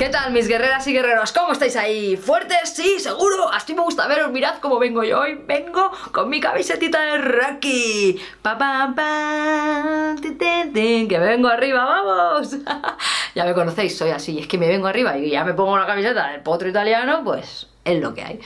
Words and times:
¿Qué 0.00 0.08
tal 0.08 0.32
mis 0.32 0.48
guerreras 0.48 0.86
y 0.86 0.94
guerreros? 0.94 1.30
¿Cómo 1.30 1.52
estáis 1.52 1.76
ahí? 1.76 2.16
¿Fuertes? 2.16 2.70
Sí, 2.70 2.98
seguro. 3.00 3.52
Así 3.52 3.74
me 3.74 3.82
gusta 3.82 4.08
veros. 4.08 4.32
Mirad 4.32 4.54
cómo 4.58 4.78
vengo 4.78 5.04
yo 5.04 5.20
hoy. 5.20 5.34
Vengo 5.46 5.92
con 6.10 6.30
mi 6.30 6.40
camisetita 6.40 7.02
de 7.02 7.18
Rocky. 7.18 8.18
Pa, 8.40 8.56
pa, 8.56 8.94
pa, 8.96 10.14
que 10.22 11.06
me 11.06 11.18
vengo 11.18 11.48
arriba, 11.48 11.84
vamos. 11.84 12.56
ya 13.34 13.44
me 13.44 13.52
conocéis, 13.52 13.98
soy 13.98 14.08
así. 14.08 14.38
Es 14.38 14.48
que 14.48 14.56
me 14.56 14.68
vengo 14.68 14.86
arriba 14.86 15.18
y 15.18 15.32
ya 15.32 15.44
me 15.44 15.52
pongo 15.52 15.74
una 15.74 15.86
camiseta 15.86 16.28
del 16.28 16.40
potro 16.40 16.66
italiano, 16.66 17.20
pues 17.22 17.68
es 17.84 18.00
lo 18.00 18.14
que 18.14 18.22
hay. 18.22 18.40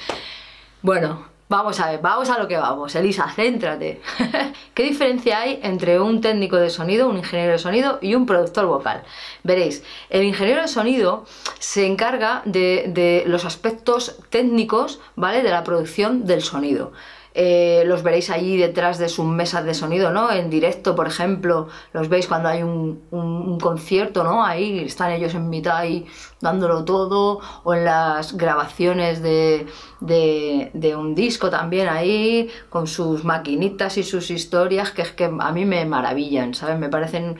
Bueno, 0.82 1.28
Vamos 1.54 1.78
a 1.78 1.88
ver, 1.92 2.00
vamos 2.00 2.28
a 2.30 2.38
lo 2.40 2.48
que 2.48 2.56
vamos. 2.56 2.96
Elisa, 2.96 3.30
céntrate. 3.30 4.00
¿Qué 4.74 4.82
diferencia 4.82 5.38
hay 5.38 5.60
entre 5.62 6.00
un 6.00 6.20
técnico 6.20 6.56
de 6.56 6.68
sonido, 6.68 7.08
un 7.08 7.18
ingeniero 7.18 7.52
de 7.52 7.60
sonido 7.60 8.00
y 8.02 8.16
un 8.16 8.26
productor 8.26 8.66
vocal? 8.66 9.04
Veréis, 9.44 9.84
el 10.10 10.24
ingeniero 10.24 10.62
de 10.62 10.66
sonido 10.66 11.24
se 11.60 11.86
encarga 11.86 12.42
de, 12.44 12.86
de 12.88 13.22
los 13.28 13.44
aspectos 13.44 14.16
técnicos, 14.30 14.98
¿vale? 15.14 15.44
De 15.44 15.50
la 15.50 15.62
producción 15.62 16.26
del 16.26 16.42
sonido. 16.42 16.90
Eh, 17.36 17.82
los 17.86 18.04
veréis 18.04 18.30
allí 18.30 18.56
detrás 18.56 18.96
de 18.98 19.08
sus 19.08 19.26
mesas 19.26 19.64
de 19.64 19.74
sonido, 19.74 20.12
¿no? 20.12 20.30
En 20.30 20.50
directo, 20.50 20.94
por 20.94 21.08
ejemplo, 21.08 21.66
los 21.92 22.08
veis 22.08 22.28
cuando 22.28 22.48
hay 22.48 22.62
un, 22.62 23.58
concierto, 23.60 24.22
¿no? 24.22 24.44
Ahí 24.44 24.78
están 24.78 25.10
ellos 25.10 25.34
en 25.34 25.48
mitad 25.48 25.76
ahí 25.76 26.06
dándolo 26.40 26.84
todo, 26.84 27.40
o 27.64 27.74
en 27.74 27.84
las 27.84 28.36
grabaciones 28.36 29.20
de, 29.20 29.66
de, 30.00 30.96
un 30.96 31.16
disco 31.16 31.50
también 31.50 31.88
ahí, 31.88 32.50
con 32.70 32.86
sus 32.86 33.24
maquinitas 33.24 33.98
y 33.98 34.04
sus 34.04 34.30
historias, 34.30 34.92
que 34.92 35.02
es 35.02 35.10
que 35.10 35.24
a 35.24 35.52
mí 35.52 35.64
me 35.64 35.84
maravillan, 35.86 36.54
¿sabes? 36.54 36.78
Me 36.78 36.88
parecen 36.88 37.38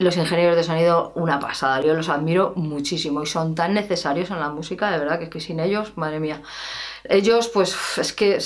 los 0.00 0.16
ingenieros 0.16 0.56
de 0.56 0.64
sonido 0.64 1.12
una 1.14 1.38
pasada, 1.38 1.82
yo 1.82 1.92
los 1.92 2.08
admiro 2.08 2.54
muchísimo 2.56 3.22
y 3.22 3.26
son 3.26 3.54
tan 3.54 3.74
necesarios 3.74 4.30
en 4.30 4.40
la 4.40 4.48
música, 4.48 4.90
de 4.90 4.98
verdad 4.98 5.18
que 5.18 5.24
es 5.24 5.30
que 5.30 5.40
sin 5.40 5.60
ellos, 5.60 5.92
madre 5.96 6.20
mía. 6.20 6.40
Ellos, 7.04 7.48
pues 7.48 7.76
es 7.98 8.14
que 8.14 8.38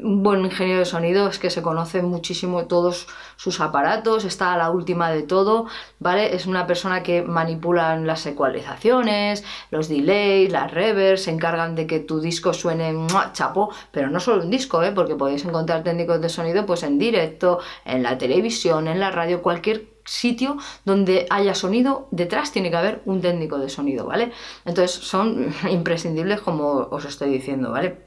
un 0.00 0.24
buen 0.24 0.44
ingeniero 0.44 0.80
de 0.80 0.84
sonido 0.84 1.28
es 1.28 1.38
que 1.38 1.50
se 1.50 1.62
conoce 1.62 2.02
muchísimo 2.02 2.66
todos 2.66 3.06
sus 3.36 3.60
aparatos, 3.60 4.24
está 4.24 4.52
a 4.52 4.56
la 4.56 4.70
última 4.70 5.10
de 5.12 5.22
todo, 5.22 5.66
¿vale? 6.00 6.34
Es 6.34 6.46
una 6.46 6.66
persona 6.66 7.04
que 7.04 7.22
manipula 7.22 7.96
las 7.98 8.26
ecualizaciones, 8.26 9.44
los 9.70 9.88
delays, 9.88 10.50
las 10.50 10.72
reverbs, 10.72 11.22
se 11.22 11.30
encargan 11.30 11.76
de 11.76 11.86
que 11.86 12.00
tu 12.00 12.18
disco 12.18 12.52
suene 12.52 12.92
chapo, 13.32 13.72
pero 13.92 14.10
no 14.10 14.18
solo 14.18 14.42
un 14.42 14.50
disco, 14.50 14.82
¿eh? 14.82 14.90
Porque 14.90 15.14
podéis 15.14 15.44
encontrar 15.44 15.84
técnicos 15.84 16.20
de 16.20 16.28
sonido 16.28 16.66
pues 16.66 16.82
en 16.82 16.98
directo, 16.98 17.60
en 17.84 18.02
la 18.02 18.18
televisión, 18.18 18.88
en 18.88 18.98
la 18.98 19.12
radio, 19.12 19.40
cualquier 19.40 19.95
sitio 20.06 20.56
donde 20.86 21.26
haya 21.28 21.54
sonido, 21.54 22.08
detrás 22.10 22.52
tiene 22.52 22.70
que 22.70 22.76
haber 22.76 23.02
un 23.04 23.20
técnico 23.20 23.58
de 23.58 23.68
sonido, 23.68 24.06
¿vale? 24.06 24.32
Entonces 24.64 24.92
son 24.92 25.54
imprescindibles 25.70 26.40
como 26.40 26.88
os 26.90 27.04
estoy 27.04 27.30
diciendo, 27.30 27.72
¿vale? 27.72 28.06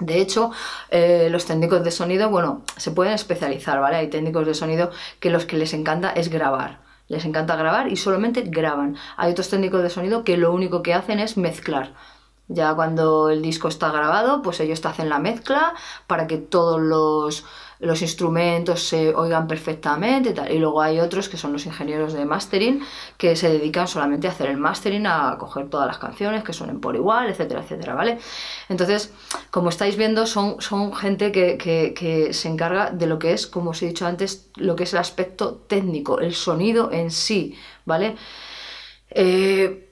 De 0.00 0.20
hecho, 0.20 0.50
eh, 0.90 1.28
los 1.30 1.44
técnicos 1.44 1.84
de 1.84 1.90
sonido, 1.90 2.28
bueno, 2.28 2.62
se 2.76 2.90
pueden 2.90 3.12
especializar, 3.12 3.80
¿vale? 3.80 3.96
Hay 3.96 4.08
técnicos 4.08 4.46
de 4.46 4.54
sonido 4.54 4.90
que 5.20 5.30
los 5.30 5.44
que 5.44 5.56
les 5.56 5.72
encanta 5.72 6.10
es 6.10 6.30
grabar. 6.30 6.80
Les 7.06 7.24
encanta 7.24 7.54
grabar 7.54 7.92
y 7.92 7.96
solamente 7.96 8.42
graban. 8.42 8.96
Hay 9.16 9.32
otros 9.32 9.50
técnicos 9.50 9.82
de 9.82 9.90
sonido 9.90 10.24
que 10.24 10.36
lo 10.36 10.52
único 10.52 10.82
que 10.82 10.94
hacen 10.94 11.20
es 11.20 11.36
mezclar. 11.36 11.92
Ya 12.48 12.74
cuando 12.74 13.30
el 13.30 13.40
disco 13.40 13.68
está 13.68 13.90
grabado, 13.90 14.42
pues 14.42 14.60
ellos 14.60 14.80
te 14.80 14.88
hacen 14.88 15.08
la 15.08 15.18
mezcla 15.18 15.74
para 16.06 16.26
que 16.26 16.38
todos 16.38 16.80
los, 16.80 17.44
los 17.84 18.02
instrumentos 18.02 18.82
se 18.82 19.14
oigan 19.14 19.46
perfectamente 19.46 20.30
y 20.30 20.34
tal. 20.34 20.50
Y 20.50 20.58
luego 20.58 20.80
hay 20.80 21.00
otros 21.00 21.28
que 21.28 21.36
son 21.36 21.52
los 21.52 21.66
ingenieros 21.66 22.12
de 22.12 22.24
mastering 22.24 22.82
que 23.16 23.36
se 23.36 23.50
dedican 23.50 23.86
solamente 23.86 24.26
a 24.26 24.30
hacer 24.30 24.48
el 24.48 24.56
mastering, 24.56 25.06
a 25.06 25.36
coger 25.38 25.68
todas 25.68 25.86
las 25.86 25.98
canciones 25.98 26.42
que 26.42 26.52
suenen 26.52 26.80
por 26.80 26.96
igual, 26.96 27.28
etcétera, 27.28 27.60
etcétera, 27.60 27.94
¿vale? 27.94 28.18
Entonces, 28.68 29.12
como 29.50 29.68
estáis 29.68 29.96
viendo, 29.96 30.26
son, 30.26 30.60
son 30.60 30.94
gente 30.94 31.30
que, 31.30 32.30
se 32.32 32.48
encarga 32.48 32.90
de 32.90 33.06
lo 33.06 33.18
que 33.18 33.32
es, 33.32 33.46
como 33.46 33.70
os 33.70 33.82
he 33.82 33.86
dicho 33.86 34.06
antes, 34.06 34.50
lo 34.56 34.76
que 34.76 34.84
es 34.84 34.92
el 34.92 34.98
aspecto 34.98 35.54
técnico, 35.54 36.20
el 36.20 36.34
sonido 36.34 36.90
en 36.90 37.10
sí, 37.10 37.56
¿vale? 37.84 38.16
Eh, 39.10 39.90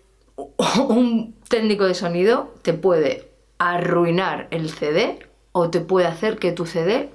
un 0.88 1.34
técnico 1.48 1.84
de 1.84 1.94
sonido 1.94 2.54
te 2.62 2.72
puede 2.72 3.30
arruinar 3.58 4.48
el 4.50 4.70
CD 4.70 5.26
o 5.52 5.70
te 5.70 5.80
puede 5.80 6.06
hacer 6.06 6.38
que 6.38 6.52
tu 6.52 6.66
CD 6.66 7.10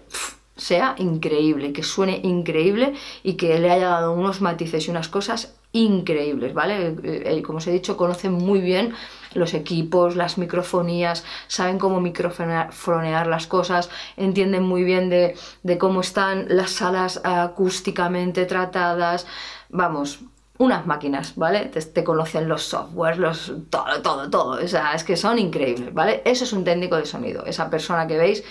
sea 0.58 0.96
increíble, 0.98 1.72
que 1.72 1.84
suene 1.84 2.20
increíble 2.24 2.94
y 3.24 3.34
que 3.34 3.60
le 3.60 3.72
haya 3.72 3.90
dado 3.90 4.14
unos 4.14 4.42
matices 4.42 4.88
y 4.88 4.92
unas 4.92 5.08
cosas 5.08 5.58
increíbles, 5.72 6.54
¿vale? 6.54 6.88
Eh, 7.04 7.24
eh, 7.26 7.42
como 7.44 7.60
os 7.60 7.68
he 7.68 7.72
dicho, 7.72 7.98
conocen 7.98 8.34
muy 8.34 8.60
bien 8.60 8.94
los 9.34 9.54
equipos, 9.54 10.16
las 10.16 10.38
microfonías, 10.38 11.24
saben 11.48 11.78
cómo 11.78 12.02
microfonear 12.02 13.28
las 13.28 13.48
cosas, 13.48 13.90
entienden 14.16 14.64
muy 14.64 14.84
bien 14.84 15.10
de, 15.10 15.36
cómo 15.78 16.02
están 16.02 16.46
las 16.50 16.72
salas 16.72 17.22
acústicamente 17.24 18.46
tratadas, 18.46 19.28
vamos, 19.70 20.22
unas 20.58 20.88
máquinas, 20.88 21.36
¿vale? 21.36 21.66
Te, 21.66 22.04
conocen 22.04 22.48
los 22.48 22.64
softwares, 22.64 23.20
los, 23.20 23.54
todo, 23.70 24.02
todo, 24.02 24.30
todo, 24.30 24.64
o 24.64 24.68
sea, 24.68 24.94
es 24.94 25.04
que 25.04 25.16
son 25.16 25.38
increíbles, 25.38 25.94
¿vale? 25.94 26.24
Eso 26.26 26.46
es 26.46 26.54
un 26.54 26.64
técnico 26.64 26.96
de 26.96 27.06
sonido, 27.06 27.46
esa 27.46 27.70
persona 27.70 28.08
que 28.08 28.18
veis 28.18 28.44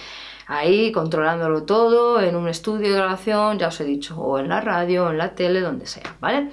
ahí 0.47 0.93
controlándolo 0.93 1.65
todo 1.65 2.21
en 2.21 2.37
un 2.37 2.49
estudio 2.49 2.89
de 2.89 2.97
grabación, 2.97 3.59
ya 3.59 3.69
os 3.69 3.81
he 3.81 3.84
dicho, 3.84 4.19
o 4.19 4.39
en 4.39 4.49
la 4.49 4.61
radio, 4.61 5.11
en 5.11 5.19
la 5.19 5.34
tele, 5.34 5.61
donde 5.61 5.87
sea, 5.87 6.17
¿vale? 6.21 6.51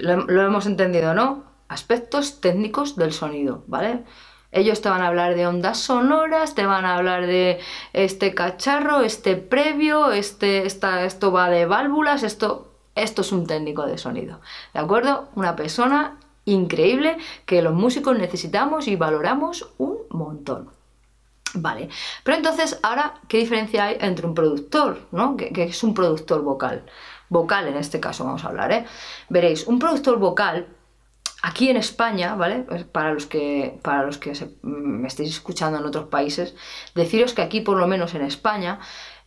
lo, 0.00 0.42
hemos 0.42 0.66
entendido, 0.66 1.14
¿no? 1.14 1.44
Aspectos 1.68 2.40
técnicos 2.40 2.96
del 2.96 3.12
sonido, 3.12 3.64
¿vale? 3.66 4.04
Ellos 4.50 4.80
te 4.80 4.88
van 4.88 5.02
a 5.02 5.08
hablar 5.08 5.34
de 5.34 5.46
ondas 5.46 5.78
sonoras, 5.78 6.54
te 6.54 6.64
van 6.64 6.86
a 6.86 6.96
hablar 6.96 7.26
de 7.26 7.60
este 7.92 8.34
cacharro, 8.34 9.00
este 9.00 9.36
previo, 9.36 10.10
este, 10.10 10.64
esto 10.64 11.32
va 11.32 11.50
de 11.50 11.66
válvulas, 11.66 12.22
esto, 12.22 12.72
esto 12.94 13.20
es 13.20 13.32
un 13.32 13.46
técnico 13.46 13.86
de 13.86 13.98
sonido, 13.98 14.40
¿de 14.72 14.80
acuerdo? 14.80 15.28
Una 15.34 15.54
persona 15.54 16.18
increíble 16.46 17.18
que 17.44 17.60
los 17.60 17.74
músicos 17.74 18.18
necesitamos 18.18 18.88
y 18.88 18.96
valoramos 18.96 19.74
un 19.76 19.98
montón. 20.08 20.77
Vale, 21.54 21.88
pero 22.24 22.36
entonces 22.36 22.78
ahora, 22.82 23.14
¿qué 23.26 23.38
diferencia 23.38 23.84
hay 23.84 23.96
entre 24.00 24.26
un 24.26 24.34
productor, 24.34 25.06
¿no? 25.12 25.36
que, 25.36 25.50
es 25.64 25.82
un 25.82 25.94
productor 25.94 26.42
vocal? 26.42 26.84
Vocal 27.30 27.68
en 27.68 27.76
este 27.76 28.00
caso 28.00 28.24
vamos 28.24 28.44
a 28.44 28.48
hablar, 28.48 28.72
¿eh? 28.72 28.84
Veréis, 29.28 29.66
un 29.66 29.78
productor 29.78 30.18
vocal, 30.18 30.66
aquí 31.42 31.68
en 31.68 31.76
España, 31.76 32.34
¿vale? 32.34 32.60
Pues 32.60 32.84
para 32.84 33.12
los 33.12 33.26
que, 33.26 33.78
para 33.82 34.04
los 34.04 34.18
que 34.18 34.32
me 34.62 35.08
estéis 35.08 35.30
escuchando 35.30 35.78
en 35.78 35.84
otros 35.84 36.08
países, 36.08 36.54
deciros 36.94 37.34
que 37.34 37.42
aquí, 37.42 37.60
por 37.60 37.76
lo 37.78 37.86
menos 37.86 38.14
en 38.14 38.22
España, 38.22 38.80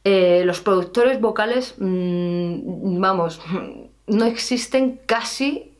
eh, 0.03 0.43
los 0.45 0.61
productores 0.61 1.21
vocales, 1.21 1.75
mm, 1.77 2.99
vamos, 2.99 3.41
no 4.07 4.25
existen 4.25 4.99
casi 5.05 5.77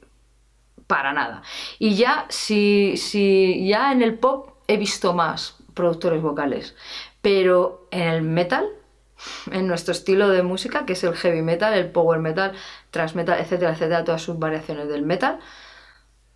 para 0.88 1.14
nada. 1.14 1.42
Y 1.80 1.96
ya, 1.96 2.26
si, 2.30 2.98
si 2.98 3.68
ya 3.68 3.92
en 3.92 4.02
el 4.02 4.20
pop 4.20 4.50
he 4.68 4.78
visto 4.78 5.14
más 5.14 5.61
productores 5.74 6.22
vocales. 6.22 6.76
Pero 7.22 7.88
en 7.92 8.08
el 8.08 8.22
metal, 8.22 8.68
en 9.52 9.68
nuestro 9.68 9.92
estilo 9.92 10.30
de 10.30 10.44
música, 10.44 10.86
que 10.86 10.94
es 10.94 11.04
el 11.04 11.16
heavy 11.16 11.42
metal, 11.42 11.74
el 11.74 11.92
power 11.92 12.20
metal, 12.20 12.54
thrash 12.92 13.14
metal, 13.16 13.40
etcétera, 13.40 13.72
etcétera, 13.72 14.04
todas 14.04 14.22
sus 14.22 14.40
variaciones 14.40 14.88
del 14.88 15.04
metal, 15.04 15.40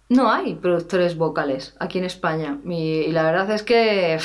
no 0.10 0.32
hay 0.32 0.56
productores 0.56 1.18
vocales 1.18 1.76
aquí 1.80 1.98
en 1.98 2.06
España. 2.06 2.60
Y, 2.66 3.12
la 3.12 3.24
verdad 3.24 3.50
es 3.52 3.64
que 3.64 4.20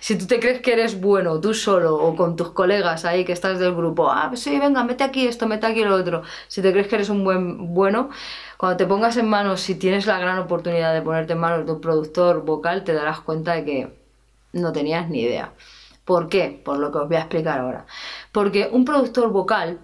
si 0.00 0.16
tú 0.16 0.26
te 0.26 0.40
crees 0.40 0.60
que 0.60 0.72
eres 0.72 1.00
bueno 1.00 1.40
tú 1.40 1.54
solo 1.54 1.96
o 1.96 2.16
con 2.16 2.36
tus 2.36 2.50
colegas 2.50 3.04
ahí 3.04 3.24
que 3.24 3.32
estás 3.32 3.58
del 3.58 3.74
grupo, 3.74 4.10
ah, 4.10 4.26
pues 4.28 4.40
sí, 4.40 4.58
venga, 4.58 4.84
mete 4.84 5.04
aquí 5.04 5.26
esto, 5.26 5.46
mete 5.46 5.66
aquí 5.66 5.84
lo 5.84 5.94
otro. 5.94 6.22
Si 6.48 6.62
te 6.62 6.72
crees 6.72 6.88
que 6.88 6.96
eres 6.96 7.08
un 7.08 7.24
buen 7.24 7.74
bueno, 7.74 8.10
cuando 8.56 8.76
te 8.76 8.86
pongas 8.86 9.16
en 9.16 9.28
manos, 9.28 9.60
si 9.60 9.74
tienes 9.74 10.06
la 10.06 10.18
gran 10.18 10.38
oportunidad 10.38 10.94
de 10.94 11.02
ponerte 11.02 11.34
en 11.34 11.40
manos 11.40 11.66
de 11.66 11.72
un 11.72 11.80
productor 11.80 12.44
vocal, 12.44 12.84
te 12.84 12.92
darás 12.92 13.20
cuenta 13.20 13.54
de 13.54 13.64
que 13.64 13.98
no 14.52 14.72
tenías 14.72 15.08
ni 15.08 15.20
idea. 15.22 15.52
¿Por 16.04 16.28
qué? 16.28 16.60
Por 16.64 16.78
lo 16.78 16.90
que 16.90 16.98
os 16.98 17.08
voy 17.08 17.16
a 17.16 17.20
explicar 17.20 17.60
ahora. 17.60 17.86
Porque 18.32 18.68
un 18.72 18.84
productor 18.84 19.30
vocal 19.30 19.78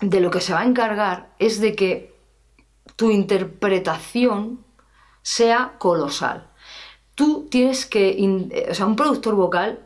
de 0.00 0.20
lo 0.20 0.30
que 0.30 0.40
se 0.40 0.52
va 0.52 0.60
a 0.60 0.66
encargar 0.66 1.30
es 1.38 1.60
de 1.60 1.74
que 1.74 2.16
tu 2.96 3.10
interpretación 3.10 4.64
sea 5.22 5.74
colosal. 5.78 6.48
Tú 7.18 7.48
tienes 7.50 7.84
que, 7.84 8.04
o 8.70 8.74
sea, 8.74 8.86
un 8.86 8.94
productor 8.94 9.34
vocal 9.34 9.80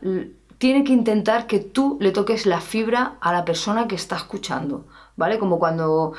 tiene 0.59 0.83
que 0.83 0.93
intentar 0.93 1.47
que 1.47 1.57
tú 1.57 1.97
le 1.99 2.11
toques 2.11 2.45
la 2.45 2.61
fibra 2.61 3.15
a 3.21 3.33
la 3.33 3.43
persona 3.43 3.87
que 3.87 3.95
está 3.95 4.17
escuchando, 4.17 4.85
¿vale? 5.15 5.39
Como 5.39 5.57
cuando 5.57 6.13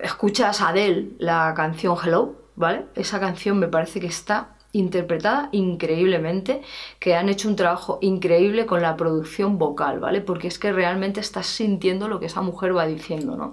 escuchas 0.00 0.60
a 0.60 0.68
Adele 0.68 1.08
la 1.18 1.52
canción 1.56 1.96
Hello, 2.00 2.36
¿vale? 2.54 2.86
Esa 2.94 3.18
canción 3.18 3.58
me 3.58 3.66
parece 3.66 3.98
que 3.98 4.06
está 4.06 4.54
interpretada 4.70 5.48
increíblemente, 5.50 6.62
que 7.00 7.16
han 7.16 7.28
hecho 7.28 7.48
un 7.48 7.56
trabajo 7.56 7.98
increíble 8.02 8.66
con 8.66 8.82
la 8.82 8.96
producción 8.96 9.58
vocal, 9.58 9.98
¿vale? 9.98 10.20
Porque 10.20 10.46
es 10.46 10.60
que 10.60 10.70
realmente 10.70 11.18
estás 11.18 11.48
sintiendo 11.48 12.06
lo 12.06 12.20
que 12.20 12.26
esa 12.26 12.40
mujer 12.40 12.76
va 12.76 12.86
diciendo, 12.86 13.36
¿no? 13.36 13.52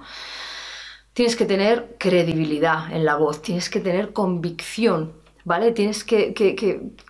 Tienes 1.14 1.36
que 1.36 1.46
tener 1.46 1.96
credibilidad 1.98 2.94
en 2.94 3.04
la 3.04 3.16
voz, 3.16 3.42
tienes 3.42 3.72
que 3.72 3.80
tener 3.80 4.14
convicción, 4.14 5.14
¿vale? 5.50 5.72
Tienes 5.72 6.04
que, 6.04 6.36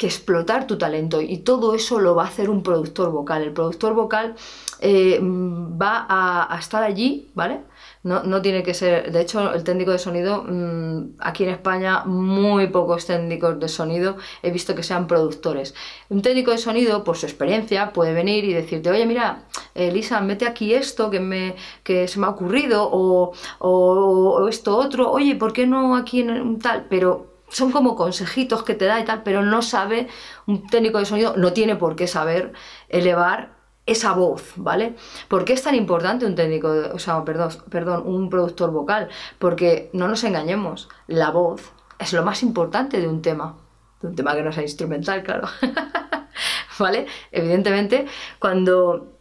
explotar 0.02 0.66
tu 0.66 0.78
talento 0.78 1.20
y 1.20 1.40
todo 1.40 1.76
eso 1.76 2.00
lo 2.00 2.16
va 2.16 2.24
a 2.24 2.28
hacer 2.28 2.50
un 2.50 2.64
productor 2.64 3.12
vocal. 3.12 3.44
El 3.44 3.52
productor 3.52 3.94
vocal 3.94 4.36
eh, 4.80 5.20
va 5.22 6.06
a, 6.08 6.58
estar 6.58 6.82
allí, 6.82 7.30
¿vale? 7.36 7.60
No, 8.04 8.42
tiene 8.42 8.64
que 8.64 8.74
ser, 8.74 9.12
de 9.12 9.20
hecho, 9.20 9.54
el 9.54 9.66
técnico 9.66 9.92
de 9.92 10.00
sonido, 10.00 10.46
mm, 10.48 11.18
aquí 11.20 11.44
en 11.44 11.50
España, 11.50 12.06
muy 12.06 12.68
pocos 12.68 13.06
técnicos 13.06 13.60
de 13.60 13.68
sonido 13.68 14.16
he 14.42 14.52
visto 14.52 14.74
que 14.74 14.84
sean 14.84 15.06
productores. 15.06 15.76
Un 16.08 16.22
técnico 16.22 16.52
de 16.52 16.60
sonido, 16.60 17.04
por 17.04 17.18
su 17.18 17.26
experiencia, 17.26 17.92
puede 17.92 18.14
venir 18.14 18.46
y 18.46 18.54
decirte, 18.54 18.90
oye, 18.90 19.06
mira, 19.06 19.48
Elisa, 19.76 20.22
mete 20.22 20.46
aquí 20.48 20.74
esto 20.74 21.10
que, 21.10 21.20
me, 21.20 21.56
que 21.84 22.08
se 22.08 22.20
me 22.22 22.28
ha 22.28 22.30
ocurrido, 22.30 22.88
o, 22.90 23.34
o, 23.60 24.48
esto 24.48 24.78
otro, 24.78 25.12
oye, 25.12 25.36
¿por 25.36 25.52
qué 25.52 25.68
no 25.68 25.98
aquí 25.98 26.22
en 26.22 26.58
tal? 26.60 26.86
Pero 26.90 27.29
son 27.50 27.72
como 27.72 27.96
consejitos 27.96 28.64
que 28.64 28.76
te 28.76 28.86
da 28.86 29.00
y 29.00 29.06
tal, 29.06 29.24
pero 29.24 29.44
no 29.44 29.62
sabe, 29.62 30.08
un 30.46 30.68
técnico 30.68 31.00
de 31.00 31.06
sonido 31.06 31.36
no 31.38 31.54
tiene 31.54 31.76
por 31.76 31.96
qué 31.96 32.08
saber 32.08 32.54
elevar 32.90 33.60
esa 33.86 34.14
voz, 34.14 34.54
¿vale? 34.56 34.96
¿Por 35.28 35.46
qué 35.46 35.54
es 35.54 35.64
tan 35.64 35.76
importante 35.76 36.26
un 36.26 36.36
técnico, 36.36 36.72
o 36.94 37.00
sea, 37.00 37.24
perdón, 37.26 37.50
perdón, 37.70 38.04
un 38.06 38.30
productor 38.30 38.72
vocal? 38.72 39.10
Porque 39.40 39.90
no 39.94 40.08
nos 40.08 40.24
engañemos, 40.24 40.90
la 41.08 41.32
voz 41.32 41.74
es 41.98 42.14
lo 42.14 42.24
más 42.24 42.44
importante 42.44 43.02
de 43.02 43.08
un 43.08 43.22
tema, 43.22 43.58
de 44.02 44.10
un 44.10 44.16
tema 44.16 44.36
que 44.36 44.44
no 44.44 44.52
sea 44.52 44.64
instrumental, 44.64 45.24
claro. 45.24 45.48
¿Vale? 46.80 47.08
Evidentemente, 47.32 48.06
cuando 48.40 49.19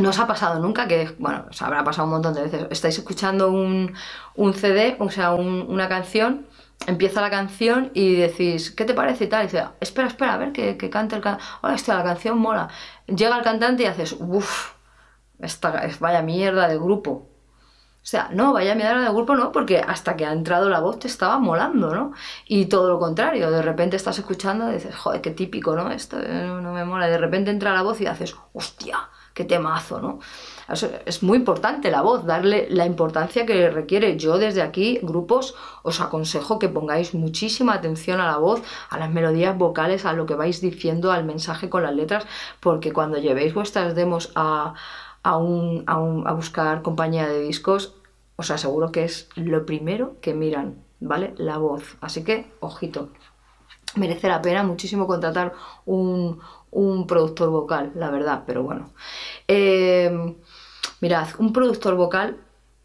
no 0.00 0.10
os 0.10 0.18
ha 0.18 0.26
pasado 0.26 0.60
nunca 0.60 0.86
que, 0.88 1.14
bueno, 1.18 1.46
os 1.50 1.62
habrá 1.62 1.84
pasado 1.84 2.06
un 2.06 2.12
montón 2.12 2.34
de 2.34 2.42
veces, 2.42 2.66
estáis 2.70 2.98
escuchando 2.98 3.50
un, 3.50 3.94
CD, 4.54 4.96
o 4.98 5.10
sea, 5.10 5.32
una 5.32 5.88
canción 5.88 6.46
empieza 6.86 7.20
la 7.20 7.30
canción 7.30 7.90
y 7.94 8.14
decís, 8.16 8.70
¿qué 8.70 8.84
te 8.84 8.94
parece? 8.94 9.24
Y 9.24 9.28
tal, 9.28 9.42
y 9.42 9.46
dice, 9.46 9.64
espera, 9.80 10.08
espera, 10.08 10.34
a 10.34 10.36
ver 10.36 10.52
que, 10.52 10.76
que 10.76 10.90
cante 10.90 11.16
el 11.16 11.22
cantante. 11.22 11.44
Hola, 11.62 11.74
hostia, 11.74 11.94
la 11.94 12.04
canción 12.04 12.38
mola. 12.38 12.68
Llega 13.06 13.36
el 13.36 13.42
cantante 13.42 13.84
y 13.84 13.86
haces, 13.86 14.16
uff, 14.18 14.72
esta, 15.38 15.88
vaya 16.00 16.22
mierda 16.22 16.68
de 16.68 16.76
grupo. 16.76 17.10
O 17.10 18.06
sea, 18.06 18.28
no, 18.32 18.52
vaya 18.52 18.74
mierda 18.74 19.00
de 19.00 19.08
grupo 19.08 19.34
no, 19.34 19.50
porque 19.50 19.78
hasta 19.78 20.14
que 20.14 20.26
ha 20.26 20.32
entrado 20.32 20.68
la 20.68 20.80
voz 20.80 20.98
te 20.98 21.08
estaba 21.08 21.38
molando, 21.38 21.94
¿no? 21.94 22.12
Y 22.46 22.66
todo 22.66 22.90
lo 22.90 22.98
contrario, 22.98 23.50
de 23.50 23.62
repente 23.62 23.96
estás 23.96 24.18
escuchando 24.18 24.70
y 24.70 24.74
dices, 24.74 24.94
joder, 24.94 25.22
qué 25.22 25.30
típico, 25.30 25.74
¿no? 25.74 25.90
Esto 25.90 26.18
no, 26.18 26.60
no 26.60 26.72
me 26.74 26.84
mola. 26.84 27.08
Y 27.08 27.10
de 27.12 27.18
repente 27.18 27.50
entra 27.50 27.72
la 27.72 27.82
voz 27.82 28.00
y 28.02 28.06
haces, 28.06 28.36
hostia, 28.52 29.08
qué 29.34 29.44
temazo, 29.44 30.00
¿no? 30.00 30.20
Es 31.04 31.22
muy 31.22 31.36
importante 31.36 31.90
la 31.90 32.00
voz, 32.00 32.24
darle 32.24 32.66
la 32.70 32.86
importancia 32.86 33.44
que 33.44 33.68
requiere. 33.68 34.16
Yo 34.16 34.38
desde 34.38 34.62
aquí, 34.62 34.98
grupos, 35.02 35.54
os 35.82 36.00
aconsejo 36.00 36.58
que 36.58 36.70
pongáis 36.70 37.12
muchísima 37.14 37.74
atención 37.74 38.20
a 38.20 38.26
la 38.26 38.38
voz, 38.38 38.62
a 38.88 38.98
las 38.98 39.10
melodías 39.10 39.58
vocales, 39.58 40.06
a 40.06 40.14
lo 40.14 40.24
que 40.24 40.36
vais 40.36 40.60
diciendo, 40.60 41.12
al 41.12 41.24
mensaje 41.24 41.68
con 41.68 41.82
las 41.82 41.94
letras, 41.94 42.26
porque 42.60 42.92
cuando 42.92 43.18
llevéis 43.18 43.52
vuestras 43.52 43.94
demos 43.94 44.32
a, 44.36 44.74
a, 45.22 45.36
un, 45.36 45.84
a, 45.86 45.94
a 45.94 46.32
buscar 46.32 46.82
compañía 46.82 47.26
de 47.26 47.40
discos, 47.40 47.94
os 48.36 48.50
aseguro 48.50 48.90
que 48.90 49.04
es 49.04 49.28
lo 49.34 49.66
primero 49.66 50.16
que 50.20 50.32
miran, 50.32 50.82
¿vale? 51.00 51.34
La 51.36 51.58
voz. 51.58 51.96
Así 52.00 52.24
que, 52.24 52.46
ojito 52.60 53.10
merece 53.96 54.28
la 54.28 54.42
pena 54.42 54.62
muchísimo 54.62 55.06
contratar 55.06 55.52
un, 55.86 56.40
un 56.74 57.06
productor 57.06 57.50
vocal, 57.50 57.92
la 57.94 58.10
verdad, 58.10 58.44
pero 58.46 58.62
bueno. 58.62 58.90
Eh, 59.48 60.36
mirad, 61.00 61.28
un 61.38 61.52
productor 61.52 61.94
vocal, 61.94 62.36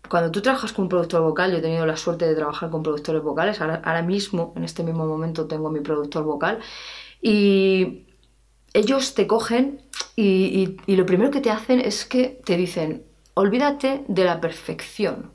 cuando 0.08 0.32
tú 0.32 0.42
trabajas 0.42 0.74
con 0.74 0.84
un 0.84 0.90
productor 0.90 1.22
vocal, 1.22 1.52
yo 1.52 1.58
he 1.58 1.62
tenido 1.62 1.86
la 1.86 1.98
suerte 1.98 2.26
de 2.26 2.36
trabajar 2.36 2.70
con 2.70 2.84
productores 2.84 3.22
vocales, 3.22 3.60
ahora, 3.62 4.02
mismo, 4.02 4.54
en 4.56 4.64
este 4.64 4.84
mismo 4.84 5.06
momento, 5.06 5.48
tengo 5.48 5.70
mi 5.70 5.82
productor 5.82 6.24
vocal, 6.24 6.60
y 7.22 8.06
ellos 8.74 9.14
te 9.16 9.28
cogen 9.28 9.82
y, 10.16 10.78
lo 10.88 11.06
primero 11.06 11.32
que 11.32 11.42
te 11.42 11.50
hacen 11.50 11.80
es 11.80 12.06
que 12.06 12.42
te 12.46 12.58
dicen, 12.58 13.04
olvídate 13.34 14.06
de 14.08 14.24
la 14.24 14.40
perfección, 14.40 15.32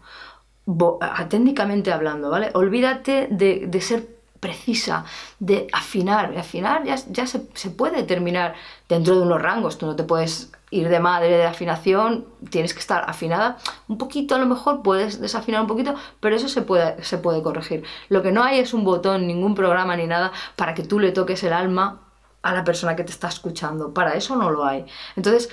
técnicamente 1.28 1.92
hablando, 1.92 2.30
¿vale? 2.30 2.50
Olvídate 2.54 3.28
de, 3.30 3.66
de 3.66 3.80
ser 3.80 4.13
precisa 4.44 5.06
de 5.40 5.68
afinar. 5.72 6.34
Y 6.34 6.36
afinar 6.36 6.84
ya, 6.84 6.96
ya 7.08 7.26
se, 7.26 7.38
puede 7.70 8.02
terminar 8.02 8.54
dentro 8.90 9.16
de 9.16 9.22
unos 9.22 9.40
rangos. 9.40 9.78
Tú 9.78 9.86
no 9.86 9.96
te 9.96 10.04
puedes 10.04 10.52
ir 10.70 10.90
de 10.90 11.00
madre 11.00 11.30
de 11.30 11.46
afinación, 11.46 12.26
tienes 12.50 12.74
que 12.74 12.80
estar 12.80 13.08
afinada 13.08 13.56
un 13.88 13.96
poquito, 13.96 14.34
a 14.34 14.38
lo 14.38 14.46
mejor 14.46 14.82
puedes 14.82 15.18
desafinar 15.18 15.62
un 15.62 15.66
poquito, 15.66 15.94
pero 16.20 16.36
eso 16.36 16.48
se 16.48 16.60
puede, 16.60 17.02
se 17.02 17.16
puede 17.16 17.42
corregir. 17.42 17.84
Lo 18.10 18.22
que 18.22 18.32
no 18.32 18.42
hay 18.42 18.58
es 18.58 18.74
un 18.74 18.84
botón, 18.84 19.26
ningún 19.26 19.54
programa 19.54 19.96
ni 19.96 20.06
nada 20.06 20.30
para 20.56 20.74
que 20.74 20.82
tú 20.82 20.98
le 20.98 21.12
toques 21.12 21.42
el 21.44 21.54
alma 21.54 22.02
a 22.42 22.52
la 22.52 22.64
persona 22.64 22.96
que 22.96 23.04
te 23.04 23.12
está 23.12 23.28
escuchando. 23.28 23.94
Para 23.94 24.14
eso 24.14 24.36
no 24.36 24.50
lo 24.50 24.66
hay. 24.66 24.84
Entonces, 25.16 25.48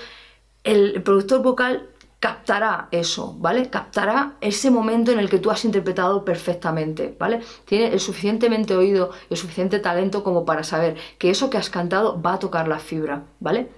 el 0.66 1.02
productor 1.02 1.42
vocal 1.42 1.91
captará 2.22 2.88
eso, 2.92 3.36
¿vale? 3.40 3.72
Captará 3.72 4.36
ese 4.42 4.70
momento 4.70 5.12
en 5.12 5.20
el 5.20 5.28
que 5.28 5.40
tú 5.40 5.50
has 5.50 5.66
interpretado 5.66 6.24
perfectamente, 6.24 7.16
¿vale? 7.20 7.42
Tiene 7.66 7.88
el 7.88 8.00
suficientemente 8.00 8.76
oído 8.76 9.10
y 9.28 9.34
el 9.34 9.38
suficiente 9.40 9.80
talento 9.80 10.24
como 10.24 10.46
para 10.46 10.64
saber 10.64 10.98
que 11.18 11.32
eso 11.32 11.50
que 11.50 11.58
has 11.58 11.72
cantado 11.72 12.22
va 12.22 12.34
a 12.34 12.40
tocar 12.40 12.68
la 12.68 12.78
fibra, 12.78 13.24
¿vale? 13.40 13.70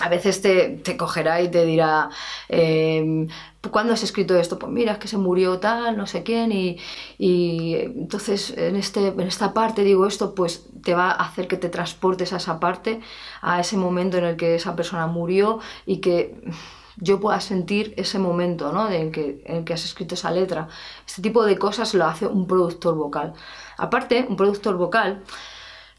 A 0.00 0.08
veces 0.08 0.40
te, 0.40 0.96
cogerá 0.96 1.42
y 1.42 1.50
te 1.50 1.66
dirá, 1.66 2.08
eh, 2.48 3.28
¿cuándo 3.70 3.92
has 3.92 4.02
escrito 4.02 4.34
esto? 4.34 4.58
Pues 4.58 4.72
mira, 4.72 4.92
es 4.92 4.98
que 4.98 5.06
se 5.06 5.18
murió 5.18 5.58
tal, 5.58 5.98
no 5.98 6.06
sé 6.06 6.22
quién, 6.22 6.52
y, 6.52 6.78
y 7.18 7.74
entonces 7.74 8.54
en, 8.56 8.76
este, 8.76 9.08
en 9.08 9.20
esta 9.20 9.52
parte 9.52 9.84
digo 9.84 10.06
esto, 10.06 10.34
pues 10.34 10.66
te 10.82 10.94
va 10.94 11.10
a 11.10 11.26
hacer 11.26 11.48
que 11.48 11.58
te 11.58 11.68
transportes 11.68 12.32
a 12.32 12.38
esa 12.38 12.58
parte, 12.58 13.00
a 13.42 13.60
ese 13.60 13.76
momento 13.76 14.16
en 14.16 14.24
el 14.24 14.36
que 14.36 14.54
esa 14.54 14.74
persona 14.74 15.06
murió 15.06 15.60
y 15.84 15.98
que 15.98 16.40
yo 16.96 17.20
pueda 17.20 17.40
sentir 17.40 17.94
ese 17.96 18.18
momento 18.18 18.72
¿no? 18.72 18.90
en, 18.90 19.12
que, 19.12 19.42
en 19.46 19.64
que 19.64 19.74
has 19.74 19.84
escrito 19.84 20.14
esa 20.14 20.30
letra. 20.30 20.68
Este 21.06 21.22
tipo 21.22 21.44
de 21.44 21.58
cosas 21.58 21.94
lo 21.94 22.06
hace 22.06 22.26
un 22.26 22.46
productor 22.46 22.94
vocal. 22.94 23.34
Aparte, 23.76 24.26
un 24.28 24.36
productor 24.36 24.76
vocal 24.76 25.22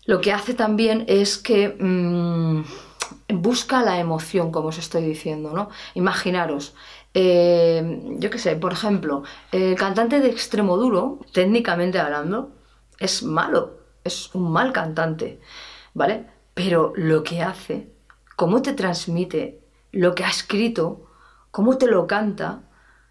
lo 0.05 0.19
que 0.19 0.33
hace 0.33 0.53
también 0.53 1.05
es 1.07 1.37
que 1.37 1.69
mm, 1.69 2.63
busca 3.41 3.81
la 3.81 3.99
emoción, 3.99 4.51
como 4.51 4.69
os 4.69 4.77
estoy 4.77 5.03
diciendo. 5.03 5.51
¿no? 5.53 5.69
Imaginaros, 5.93 6.75
eh, 7.13 8.01
yo 8.17 8.29
qué 8.29 8.37
sé, 8.37 8.55
por 8.55 8.73
ejemplo, 8.73 9.23
el 9.51 9.75
cantante 9.75 10.19
de 10.19 10.29
extremo 10.29 10.77
duro, 10.77 11.19
técnicamente 11.31 11.99
hablando, 11.99 12.51
es 12.99 13.23
malo, 13.23 13.77
es 14.03 14.33
un 14.35 14.51
mal 14.51 14.73
cantante, 14.73 15.39
¿vale? 15.93 16.25
Pero 16.53 16.93
lo 16.95 17.23
que 17.23 17.41
hace, 17.41 17.89
cómo 18.35 18.61
te 18.61 18.73
transmite 18.73 19.62
lo 19.93 20.13
que 20.15 20.25
ha 20.25 20.29
escrito, 20.29 21.05
cómo 21.51 21.77
te 21.77 21.87
lo 21.87 22.05
canta, 22.07 22.63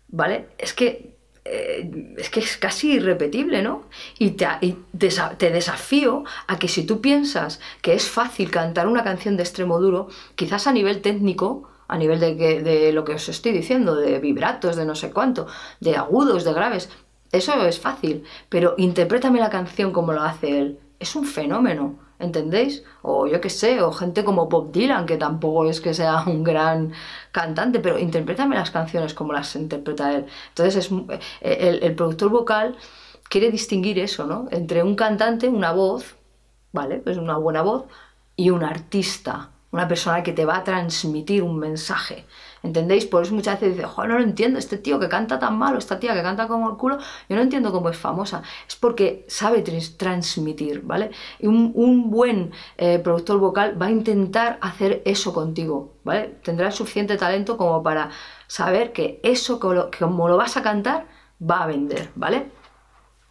¿vale? 0.08 0.48
Es 0.58 0.74
que, 0.74 1.16
eh, 1.44 2.14
es, 2.18 2.28
que 2.28 2.40
es 2.40 2.58
casi 2.58 2.92
irrepetible, 2.92 3.62
¿no? 3.62 3.84
Y, 4.18 4.32
te, 4.32 4.46
te, 5.38 5.50
desafío 5.50 6.24
a 6.46 6.58
que 6.58 6.68
si 6.68 6.84
tú 6.84 7.00
piensas 7.00 7.60
que 7.80 7.94
es 7.94 8.08
fácil 8.10 8.50
cantar 8.50 8.86
una 8.88 9.04
canción 9.04 9.36
de 9.36 9.44
extremo 9.44 9.80
duro, 9.80 10.08
quizás 10.34 10.66
a 10.66 10.72
nivel 10.72 11.00
técnico, 11.00 11.70
a 11.88 11.96
nivel 11.96 12.20
de, 12.20 12.34
de 12.62 12.92
lo 12.92 13.04
que 13.04 13.14
os 13.14 13.28
estoy 13.28 13.52
diciendo, 13.52 13.96
de 13.96 14.18
vibratos, 14.18 14.76
de 14.76 14.84
no 14.84 14.94
sé 14.94 15.10
cuánto, 15.10 15.46
de 15.80 15.96
agudos, 15.96 16.44
de 16.44 16.52
graves, 16.52 16.90
eso 17.32 17.66
es 17.66 17.80
fácil, 17.80 18.24
pero 18.50 18.74
interprétame 18.76 19.40
la 19.40 19.48
canción 19.48 19.90
como 19.90 20.12
lo 20.12 20.22
hace 20.22 20.58
él. 20.58 20.78
Es 21.00 21.16
un 21.16 21.24
fenómeno. 21.24 21.98
¿Entendéis? 22.22 22.84
O 23.02 23.26
yo 23.26 23.40
qué 23.40 23.50
sé, 23.50 23.82
o 23.82 23.92
gente 23.92 24.24
como 24.24 24.46
Bob 24.46 24.72
Dylan, 24.72 25.06
que 25.06 25.16
tampoco 25.16 25.68
es 25.68 25.80
que 25.80 25.94
sea 25.94 26.22
un 26.26 26.42
gran 26.44 26.92
cantante, 27.32 27.80
pero 27.80 27.98
interprétame 27.98 28.56
las 28.56 28.70
canciones 28.70 29.14
como 29.14 29.32
las 29.32 29.54
interpreta 29.56 30.14
él. 30.14 30.26
Entonces 30.48 30.86
es, 30.86 30.92
eh, 31.40 31.80
el, 31.82 31.94
productor 31.94 32.30
vocal 32.30 32.76
quiere 33.28 33.50
distinguir 33.50 33.98
eso, 33.98 34.26
¿no? 34.26 34.48
Entre 34.50 34.82
un 34.82 34.94
cantante, 34.96 35.48
una 35.48 35.72
voz, 35.72 36.16
¿vale? 36.72 36.98
Pues 36.98 37.16
una 37.18 37.36
buena 37.36 37.62
voz, 37.62 37.84
y 38.36 38.50
un 38.50 38.64
artista, 38.64 39.50
una 39.72 39.88
persona 39.88 40.22
que 40.22 40.32
te 40.32 40.44
va 40.44 40.58
a 40.58 40.64
transmitir 40.64 41.42
un 41.42 41.58
mensaje. 41.58 42.26
¿Entendéis? 42.62 43.06
Por 43.06 43.22
eso 43.22 43.34
muchas 43.34 43.60
veces 43.60 43.84
joder, 43.84 44.10
no 44.10 44.18
lo 44.18 44.24
entiendo, 44.24 44.58
este 44.58 44.76
tío 44.76 45.00
que 45.00 45.08
canta 45.08 45.38
tan 45.38 45.58
mal, 45.58 45.74
o 45.74 45.78
esta 45.78 45.98
tía 45.98 46.14
que 46.14 46.22
canta 46.22 46.46
como 46.46 46.70
el 46.70 46.76
culo, 46.76 46.98
yo 47.28 47.36
no 47.36 47.42
entiendo 47.42 47.72
cómo 47.72 47.88
es 47.88 47.96
famosa. 47.96 48.42
Es 48.68 48.76
porque 48.76 49.24
sabe 49.28 49.62
transmitir, 49.62 50.82
¿vale? 50.82 51.10
Y 51.40 51.46
un, 51.48 52.10
buen 52.10 52.52
eh, 52.76 52.98
productor 52.98 53.38
vocal 53.38 53.80
va 53.80 53.86
a 53.86 53.90
intentar 53.90 54.58
hacer 54.60 55.02
eso 55.06 55.32
contigo, 55.32 55.94
¿vale? 56.04 56.38
Tendrá 56.44 56.70
suficiente 56.70 57.16
talento 57.16 57.56
como 57.56 57.82
para 57.82 58.10
saber 58.46 58.92
que 58.92 59.20
eso, 59.22 59.58
como 59.58 60.28
lo 60.28 60.36
vas 60.36 60.56
a 60.56 60.62
cantar, 60.62 61.06
va 61.42 61.62
a 61.64 61.66
vender, 61.66 62.10
¿vale? 62.14 62.50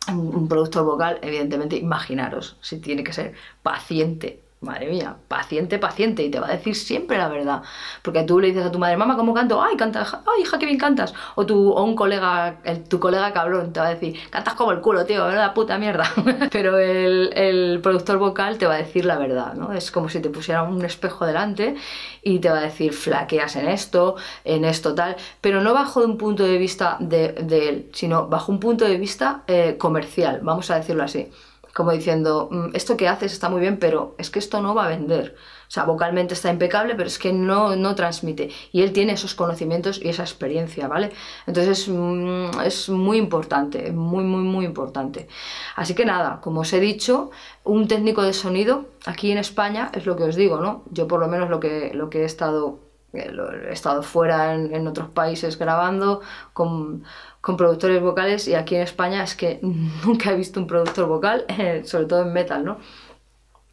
un 0.10 0.48
productor 0.48 0.84
vocal, 0.84 1.20
evidentemente, 1.22 1.78
imaginaros, 1.78 2.58
si 2.60 2.80
tiene 2.80 3.04
que 3.04 3.14
ser 3.14 3.34
paciente, 3.62 4.44
Madre 4.62 4.90
mía, 4.92 5.18
paciente, 5.28 5.80
paciente, 5.80 6.22
y 6.22 6.30
te 6.30 6.40
va 6.40 6.48
a 6.48 6.52
decir 6.52 6.76
siempre 6.76 7.18
la 7.18 7.28
verdad. 7.30 7.64
Porque 8.04 8.22
tú 8.22 8.40
le 8.40 8.50
dices 8.50 8.64
a 8.64 8.72
tu 8.72 8.78
madre, 8.78 8.96
mamá, 8.96 9.18
¿cómo 9.18 9.34
canto? 9.34 9.60
Ay, 9.60 9.76
canta, 9.76 10.02
ay, 10.02 10.44
hija, 10.44 10.60
qué 10.60 10.68
bien 10.68 10.78
cantas. 10.78 11.16
O, 11.34 11.48
tu, 11.48 11.72
o 11.72 11.84
un 11.84 11.96
colega, 11.96 12.58
tu 12.88 13.00
colega 13.00 13.34
cabrón 13.34 13.74
te 13.74 13.80
va 13.80 13.88
a 13.88 13.90
decir, 13.96 14.20
cantas 14.30 14.54
como 14.54 14.72
el 14.72 14.80
culo, 14.80 15.04
tío, 15.04 15.28
la 15.32 15.56
puta 15.56 15.80
mierda. 15.80 16.04
Pero 16.52 16.78
el, 16.78 17.80
productor 17.82 18.20
vocal 18.20 18.60
te 18.60 18.68
va 18.68 18.76
a 18.76 18.78
decir 18.78 19.04
la 19.06 19.18
verdad, 19.18 19.56
¿no? 19.56 19.74
Es 19.74 19.90
como 19.90 20.10
si 20.10 20.20
te 20.20 20.30
pusiera 20.30 20.62
un 20.62 20.86
espejo 20.86 21.26
delante 21.26 21.76
y 22.22 22.38
te 22.38 22.52
va 22.52 22.60
a 22.60 22.62
decir, 22.62 22.94
flaqueas 22.94 23.56
en 23.56 23.68
esto, 23.68 24.16
en 24.44 24.64
esto, 24.64 24.94
tal. 24.94 25.16
Pero 25.42 25.62
no 25.62 25.74
bajo 25.74 26.02
un 26.02 26.20
punto 26.20 26.44
de 26.44 26.60
vista 26.60 26.98
de, 27.00 27.30
de 27.30 27.70
él, 27.70 27.90
sino 27.94 28.28
bajo 28.28 28.52
un 28.52 28.60
punto 28.60 28.86
de 28.86 28.98
vista 28.98 29.42
eh, 29.48 29.76
comercial, 29.80 30.42
vamos 30.44 30.70
a 30.70 30.76
decirlo 30.76 31.04
así 31.04 31.32
como 31.74 31.92
diciendo, 31.92 32.50
mm, 32.52 32.76
esto 32.76 32.98
que 32.98 33.08
haces 33.08 33.34
está 33.34 33.50
muy 33.50 33.62
bien, 33.62 33.78
pero 33.78 34.16
es 34.18 34.30
que 34.30 34.40
esto 34.40 34.62
no 34.62 34.76
va 34.76 34.86
a 34.86 34.90
vender. 34.90 35.36
O 35.68 35.72
sea, 35.72 35.86
vocalmente 35.86 36.34
está 36.34 36.50
impecable, 36.50 36.96
pero 36.96 37.08
es 37.08 37.18
que 37.18 37.32
no, 37.32 37.76
no 37.76 37.96
transmite. 37.96 38.50
Y 38.72 38.82
él 38.82 38.92
tiene 38.92 39.14
esos 39.14 39.36
conocimientos 39.36 40.02
y 40.04 40.10
esa 40.10 40.24
experiencia, 40.24 40.88
¿vale? 40.88 41.12
Entonces 41.48 41.88
mm, 41.88 42.60
es 42.66 42.90
muy 42.90 43.18
importante, 43.18 43.92
muy, 43.92 44.24
muy, 44.24 44.44
muy 44.44 44.66
importante. 44.66 45.28
Así 45.76 45.96
que 45.96 46.06
nada, 46.06 46.42
como 46.42 46.62
os 46.62 46.74
he 46.74 46.80
dicho, 46.80 47.32
un 47.64 47.88
técnico 47.88 48.22
de 48.24 48.34
sonido 48.34 48.86
aquí 49.06 49.32
en 49.32 49.38
España 49.38 49.92
es 49.94 50.06
lo 50.06 50.16
que 50.16 50.24
os 50.24 50.36
digo, 50.36 50.60
¿no? 50.60 50.84
Yo 50.92 51.08
por 51.08 51.20
lo 51.20 51.28
menos 51.28 51.50
lo 51.50 51.60
que, 51.60 51.92
lo 51.94 52.10
que 52.10 52.24
he 52.24 52.26
estado 52.26 52.91
he 53.14 53.74
estado 53.74 54.04
fuera 54.04 54.54
en, 54.56 54.88
otros 54.88 55.10
países 55.10 55.58
grabando 55.58 56.22
con, 56.54 57.04
productores 57.42 58.02
vocales 58.02 58.48
y 58.48 58.56
aquí 58.56 58.76
en 58.76 58.82
España 58.82 59.24
es 59.24 59.36
que 59.36 59.60
nunca 60.06 60.32
he 60.32 60.36
visto 60.36 60.60
un 60.60 60.68
productor 60.68 61.08
vocal, 61.08 61.46
eh, 61.48 61.84
sobre 61.86 62.06
todo 62.06 62.22
en 62.22 62.34
metal, 62.34 62.64
¿no? 62.64 62.78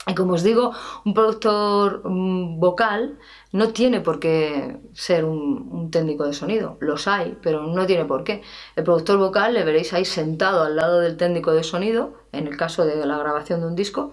Y 0.06 0.14
como 0.14 0.32
os 0.34 0.42
digo, 0.42 0.72
un 1.04 1.12
productor 1.12 2.00
mm, 2.02 2.58
vocal 2.58 3.18
no 3.52 3.68
tiene 3.74 4.00
por 4.00 4.20
qué 4.20 4.78
ser 4.94 5.26
un, 5.26 5.68
un, 5.70 5.90
técnico 5.90 6.24
de 6.24 6.32
sonido, 6.32 6.78
los 6.80 7.06
hay, 7.06 7.36
pero 7.42 7.64
no 7.64 7.84
tiene 7.84 8.06
por 8.06 8.24
qué. 8.24 8.42
El 8.74 8.84
productor 8.84 9.18
vocal 9.18 9.52
le 9.52 9.64
veréis 9.64 9.92
ahí 9.92 10.06
sentado 10.06 10.62
al 10.62 10.76
lado 10.76 11.00
del 11.00 11.18
técnico 11.18 11.52
de 11.52 11.62
sonido, 11.62 12.14
en 12.32 12.46
el 12.46 12.56
caso 12.56 12.86
de 12.86 13.04
la 13.04 13.18
grabación 13.18 13.60
de 13.60 13.66
un 13.66 13.76
disco, 13.76 14.12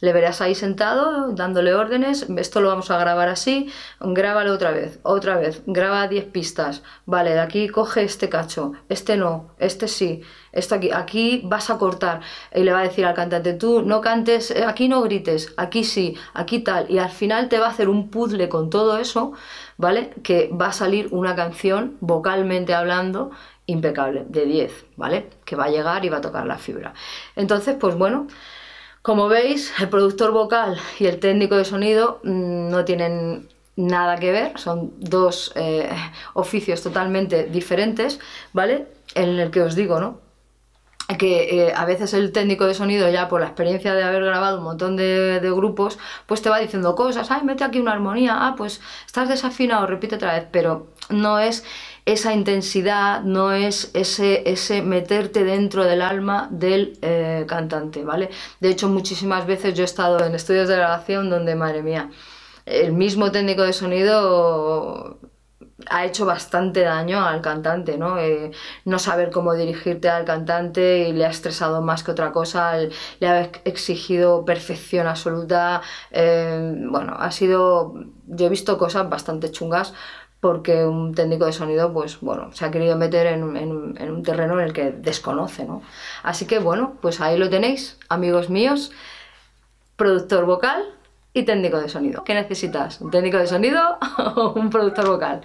le 0.00 0.12
verás 0.12 0.40
ahí 0.40 0.54
sentado 0.54 1.32
dándole 1.32 1.74
órdenes, 1.74 2.26
esto 2.36 2.60
lo 2.60 2.68
vamos 2.68 2.90
a 2.90 2.98
grabar 2.98 3.28
así, 3.28 3.72
grábalo 4.00 4.52
otra 4.52 4.70
vez, 4.70 4.98
otra 5.02 5.36
vez, 5.36 5.62
graba 5.66 6.06
10 6.06 6.26
pistas, 6.26 6.82
vale, 7.06 7.30
de 7.30 7.40
aquí 7.40 7.68
coge 7.68 8.02
este 8.02 8.28
cacho, 8.28 8.72
este 8.88 9.16
no, 9.16 9.54
este 9.58 9.88
sí, 9.88 10.22
esto 10.52 10.74
aquí, 10.74 10.90
aquí 10.90 11.42
vas 11.44 11.70
a 11.70 11.78
cortar 11.78 12.20
y 12.54 12.60
le 12.60 12.72
va 12.72 12.80
a 12.80 12.82
decir 12.82 13.06
al 13.06 13.14
cantante, 13.14 13.54
tú 13.54 13.82
no 13.82 14.00
cantes, 14.00 14.54
aquí 14.66 14.88
no 14.88 15.02
grites, 15.02 15.54
aquí 15.56 15.84
sí, 15.84 16.16
aquí 16.34 16.60
tal, 16.60 16.90
y 16.90 16.98
al 16.98 17.10
final 17.10 17.48
te 17.48 17.58
va 17.58 17.66
a 17.66 17.70
hacer 17.70 17.88
un 17.88 18.10
puzzle 18.10 18.48
con 18.48 18.70
todo 18.70 18.98
eso, 18.98 19.32
¿vale? 19.76 20.10
Que 20.22 20.50
va 20.50 20.68
a 20.68 20.72
salir 20.72 21.08
una 21.10 21.34
canción 21.34 21.96
vocalmente 22.00 22.74
hablando 22.74 23.30
impecable, 23.66 24.24
de 24.28 24.46
10, 24.46 24.86
¿vale? 24.96 25.28
Que 25.44 25.56
va 25.56 25.64
a 25.64 25.70
llegar 25.70 26.04
y 26.04 26.08
va 26.08 26.18
a 26.18 26.20
tocar 26.20 26.46
la 26.46 26.56
fibra. 26.56 26.94
Entonces, 27.34 27.76
pues 27.78 27.96
bueno, 27.96 28.28
como 29.06 29.28
veis, 29.28 29.72
el 29.78 29.88
productor 29.88 30.32
vocal 30.32 30.80
y 30.98 31.06
el 31.06 31.20
técnico 31.20 31.54
de 31.54 31.64
sonido 31.64 32.18
mm, 32.24 32.70
no 32.70 32.84
tienen 32.84 33.48
nada 33.76 34.16
que 34.16 34.32
ver, 34.32 34.58
son 34.58 34.94
dos 34.98 35.52
eh, 35.54 35.88
oficios 36.34 36.82
totalmente 36.82 37.44
diferentes, 37.44 38.18
¿vale? 38.52 38.88
En 39.14 39.38
el 39.38 39.52
que 39.52 39.62
os 39.62 39.76
digo, 39.76 40.00
¿no? 40.00 40.26
que 41.20 41.68
eh, 41.68 41.72
a 41.72 41.84
veces 41.84 42.14
el 42.14 42.32
técnico 42.32 42.66
de 42.66 42.74
sonido 42.74 43.08
ya 43.08 43.28
por 43.28 43.40
la 43.40 43.46
experiencia 43.46 43.94
de 43.94 44.02
haber 44.02 44.24
grabado 44.24 44.58
un 44.58 44.64
montón 44.64 44.96
de, 44.96 45.38
de, 45.38 45.50
grupos, 45.52 46.00
pues 46.26 46.42
te 46.42 46.50
va 46.50 46.58
diciendo 46.58 46.96
cosas, 46.96 47.30
ay, 47.30 47.42
mete 47.44 47.62
aquí 47.62 47.78
una 47.78 47.92
armonía, 47.92 48.34
ah, 48.36 48.54
pues 48.56 48.80
estás 49.06 49.28
desafinado, 49.28 49.86
repite 49.86 50.16
otra 50.16 50.34
vez, 50.34 50.48
pero 50.50 50.88
no 51.08 51.38
es 51.38 51.62
esa 52.06 52.32
intensidad, 52.32 53.22
no 53.22 53.52
es 53.52 53.90
ese, 53.92 54.48
ese 54.48 54.80
meterte 54.80 55.44
dentro 55.44 55.84
del 55.84 56.02
alma 56.02 56.48
del 56.52 56.98
eh, 57.02 57.44
cantante, 57.48 58.04
¿vale? 58.04 58.30
De 58.60 58.68
hecho, 58.70 58.88
muchísimas 58.88 59.46
veces 59.46 59.74
yo 59.74 59.82
he 59.82 59.84
estado 59.84 60.24
en 60.24 60.34
estudios 60.36 60.68
de 60.68 60.76
grabación 60.76 61.28
donde, 61.28 61.56
madre 61.56 61.82
mía, 61.82 62.10
el 62.64 62.92
mismo 62.92 63.32
técnico 63.32 63.62
de 63.62 63.72
sonido 63.72 65.18
ha 65.90 66.04
hecho 66.04 66.26
bastante 66.26 66.80
daño 66.82 67.24
al 67.24 67.40
cantante, 67.42 67.98
¿no? 67.98 68.18
Eh, 68.18 68.52
no 68.84 68.98
saber 68.98 69.30
cómo 69.30 69.54
dirigirte 69.54 70.08
al 70.08 70.24
cantante 70.24 71.08
y 71.08 71.12
le 71.12 71.26
ha 71.26 71.30
estresado 71.30 71.82
más 71.82 72.02
que 72.04 72.12
otra 72.12 72.32
cosa, 72.32 72.76
le 73.20 73.28
ha 73.28 73.42
exigido 73.64 74.44
perfección 74.44 75.06
absoluta, 75.08 75.82
eh, 76.12 76.72
bueno, 76.88 77.16
ha 77.18 77.30
sido, 77.32 77.94
yo 78.26 78.46
he 78.46 78.48
visto 78.48 78.78
cosas 78.78 79.08
bastante 79.10 79.50
chungas 79.50 79.92
porque 80.40 80.84
un 80.84 81.14
técnico 81.14 81.46
de 81.46 81.52
sonido, 81.52 81.92
pues 81.92 82.20
bueno, 82.20 82.52
se 82.52 82.64
ha 82.64 82.70
querido 82.70 82.96
meter 82.96 83.26
en, 83.26 83.42
un 83.42 84.22
terreno 84.22 84.60
en 84.60 84.66
el 84.66 84.72
que 84.72 84.92
desconoce, 84.92 85.64
¿no? 85.64 85.82
Así 86.22 86.46
que 86.46 86.58
bueno, 86.58 86.94
pues 87.00 87.20
ahí 87.20 87.38
lo 87.38 87.48
tenéis, 87.50 87.98
amigos 88.08 88.50
míos, 88.50 88.92
productor 89.96 90.44
vocal 90.44 90.84
y 91.32 91.44
técnico 91.44 91.80
de 91.80 91.88
sonido. 91.88 92.24
¿Qué 92.24 92.34
necesitas? 92.34 93.00
¿Un 93.00 93.10
técnico 93.10 93.38
de 93.38 93.46
sonido 93.46 93.98
o 94.36 94.52
un 94.52 94.70
productor 94.70 95.08
vocal? 95.08 95.42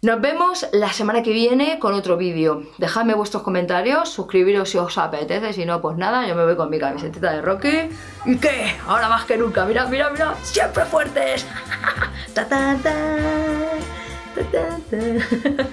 Nos 0.00 0.20
vemos 0.20 0.64
la 0.72 0.92
semana 0.92 1.24
que 1.24 1.32
viene 1.32 1.80
con 1.80 1.92
otro 1.92 2.16
vídeo. 2.16 2.62
Dejadme 2.78 3.14
vuestros 3.14 3.42
comentarios, 3.42 4.08
suscribiros 4.08 4.70
si 4.70 4.78
os 4.78 4.96
apetece, 4.96 5.52
si 5.52 5.66
no, 5.66 5.80
pues 5.80 5.96
nada, 5.96 6.24
yo 6.24 6.36
me 6.36 6.44
voy 6.44 6.54
con 6.54 6.70
mi 6.70 6.78
camiseta 6.78 7.32
de 7.32 7.42
Rocky. 7.42 7.88
¿Y 8.24 8.36
qué? 8.36 8.76
Ahora 8.86 9.08
más 9.08 9.24
que 9.24 9.36
nunca, 9.36 9.64
mira, 9.64 9.86
mira, 9.86 10.10
mira, 10.10 10.36
siempre 10.42 10.84
fuertes. 10.84 11.44
ta, 12.34 12.46
ta, 12.46 12.76
ta. 12.80 12.94